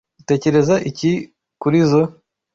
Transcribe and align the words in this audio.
Utekereza 0.21 0.75
iki 0.89 1.11
kurizoi? 1.61 2.07